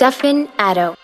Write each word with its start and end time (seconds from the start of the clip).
Stefan 0.00 0.48
Addo. 0.56 0.99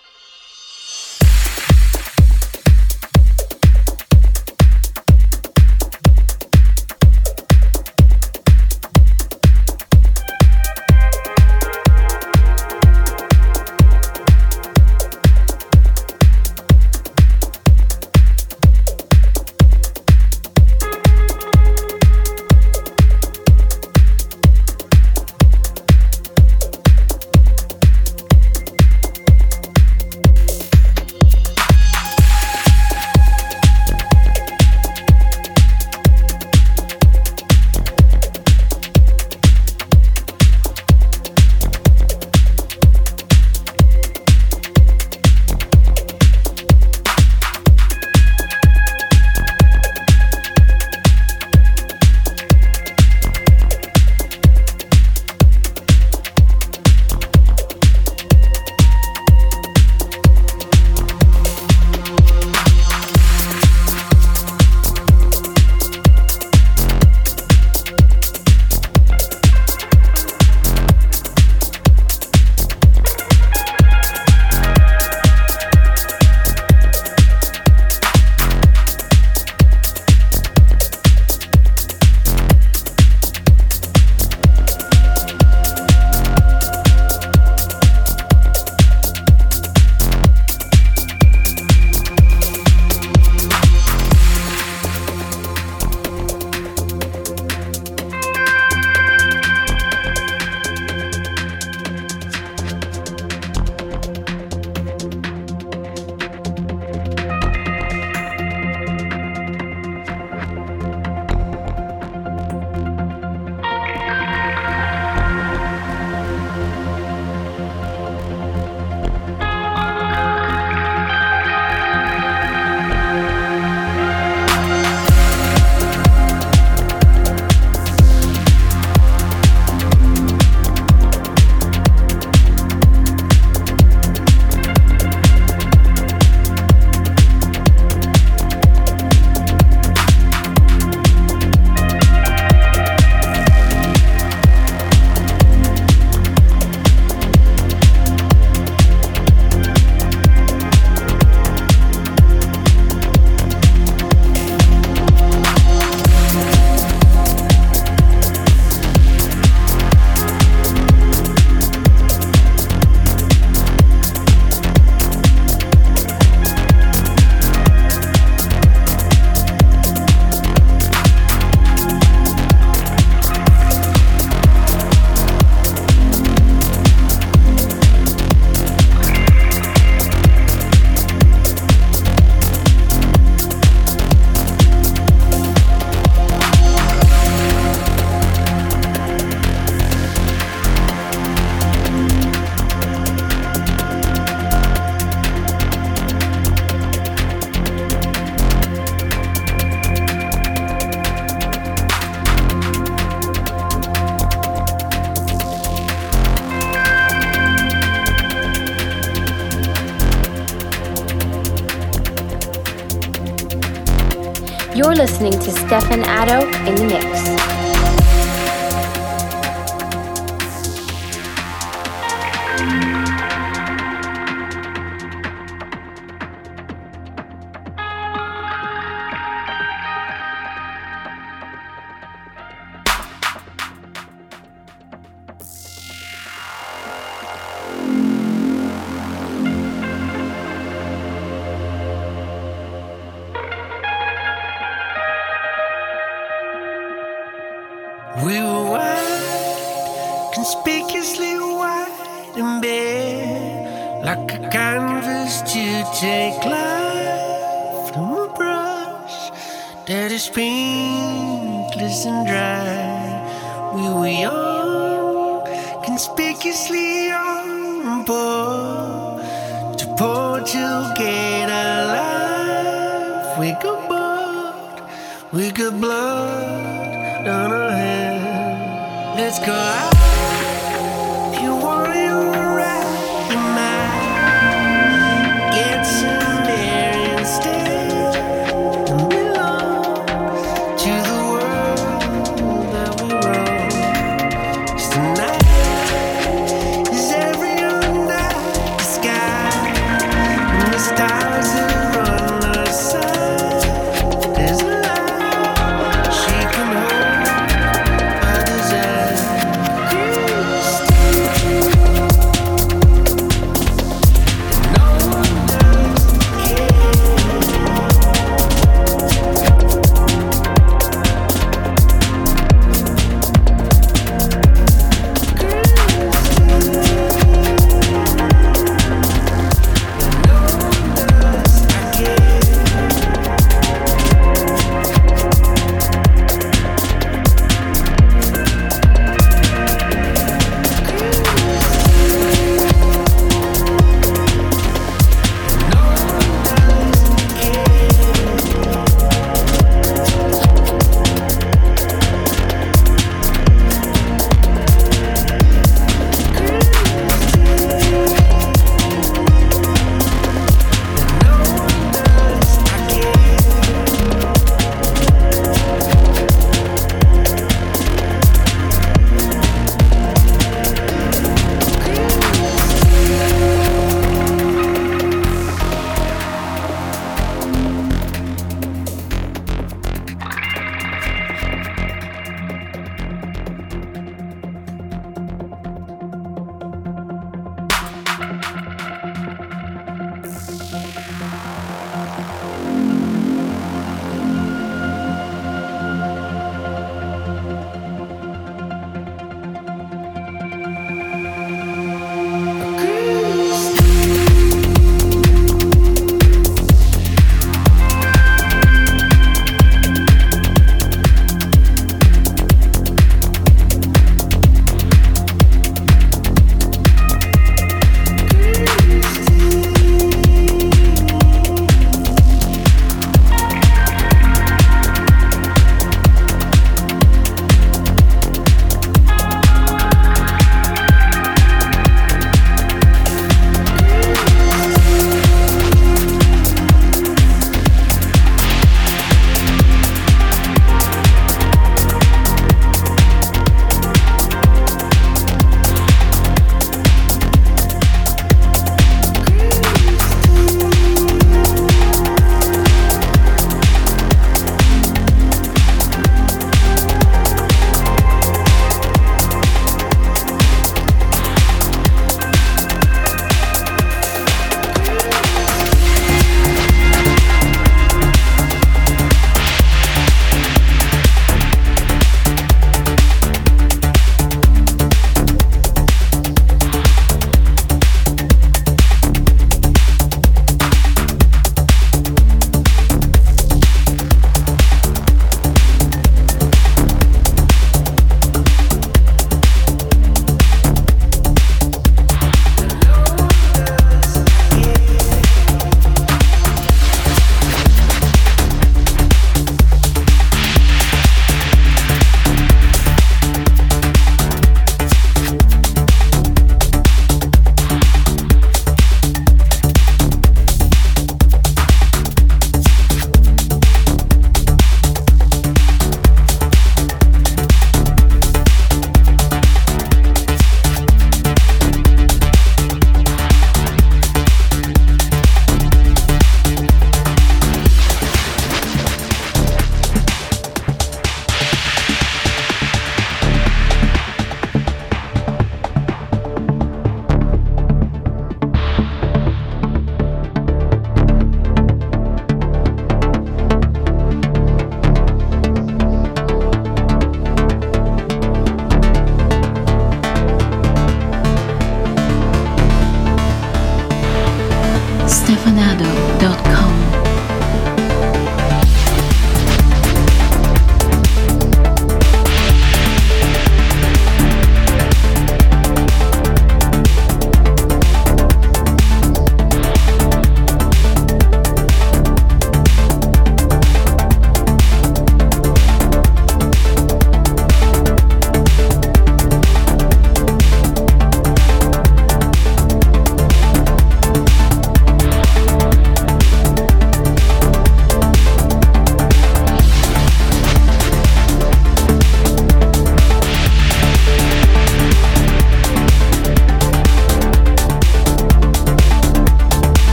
Stefan 215.67 216.06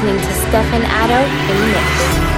listening 0.00 0.26
to 0.26 0.34
Stefan 0.48 0.80
Addo 0.80 1.50
in 1.50 1.60
the 1.60 1.66
mix. 1.66 2.29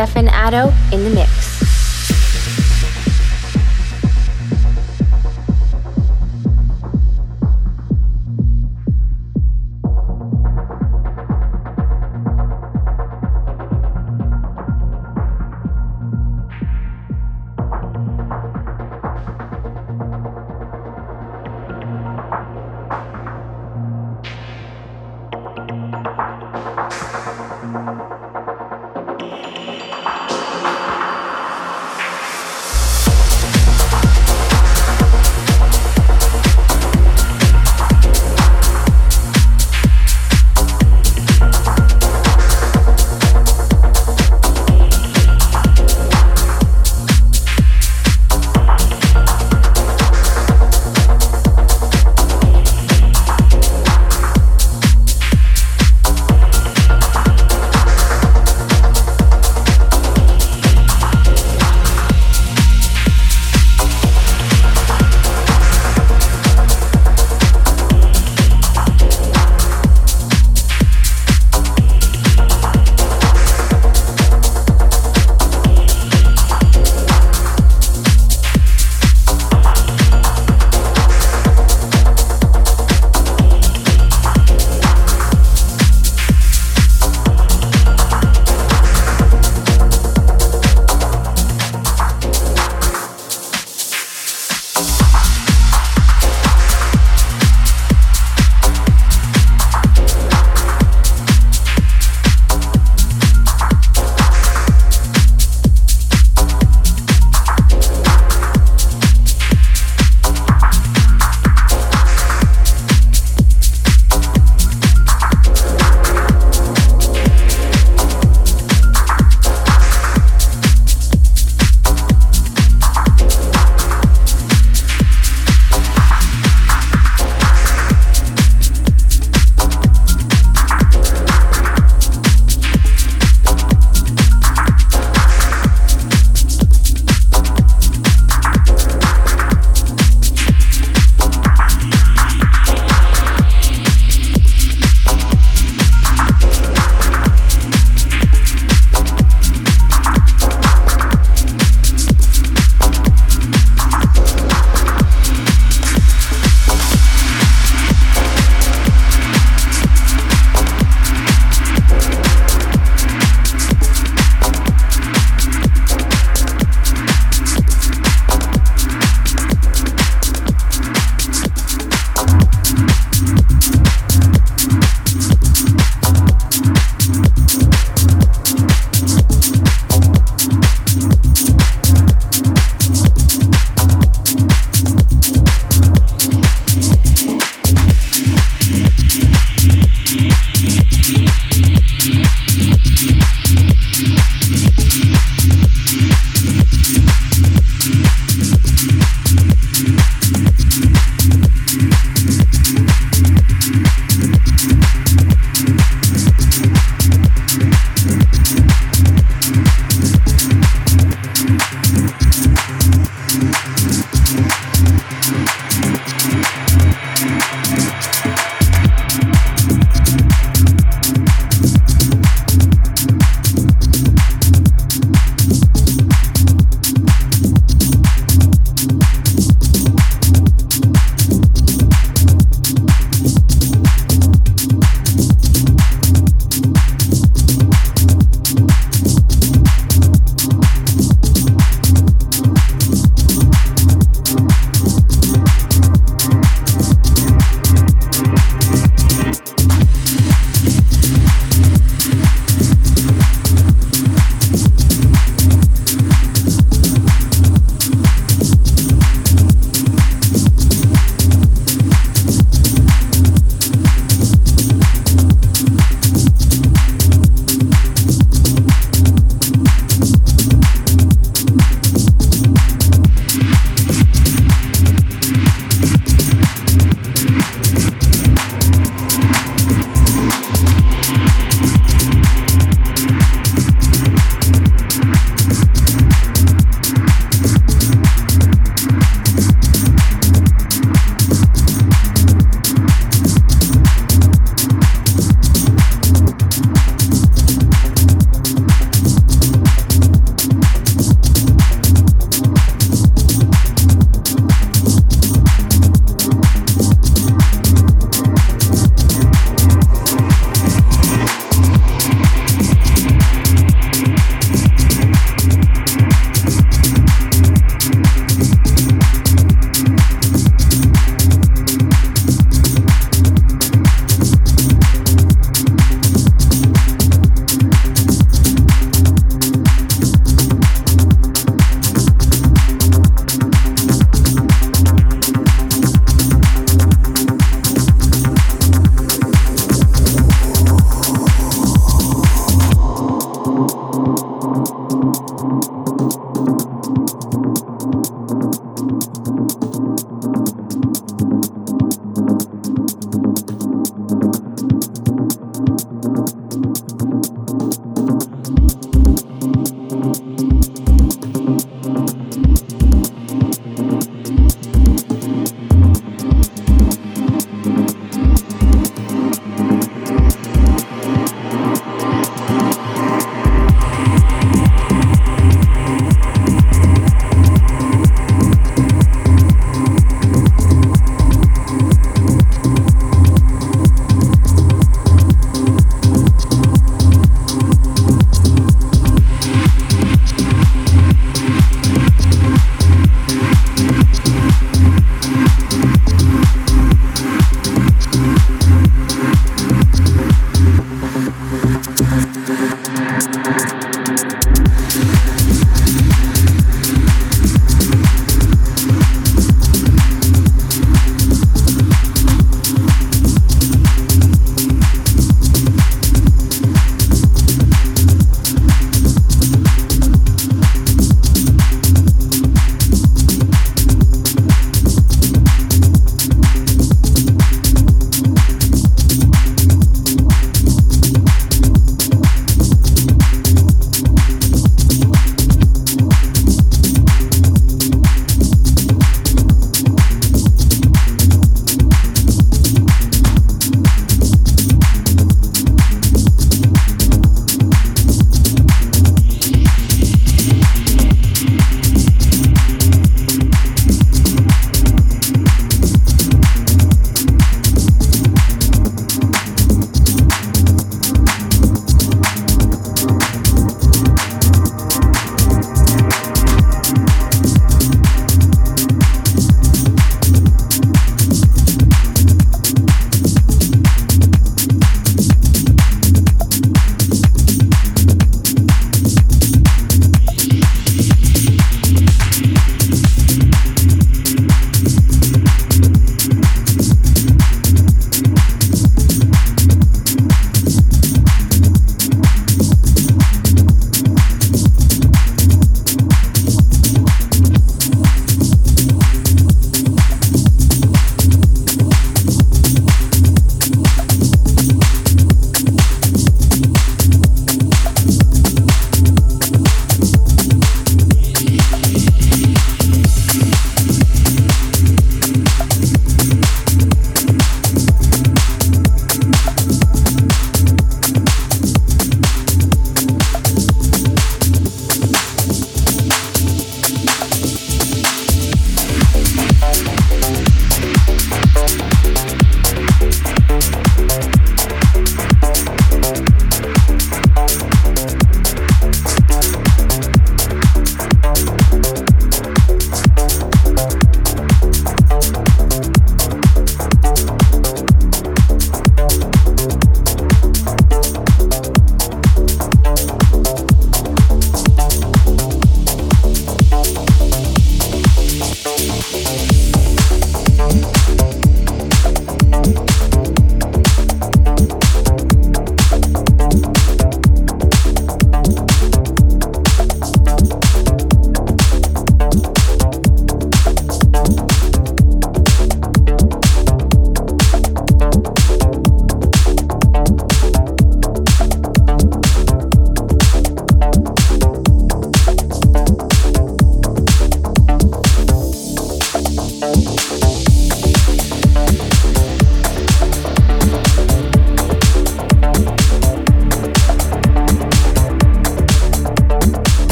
Stefan 0.00 0.28
Addo 0.28 0.72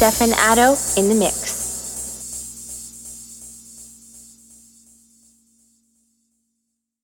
Stefan 0.00 0.30
Addo 0.30 0.96
in 0.96 1.10
the 1.10 1.14
mix. 1.14 1.29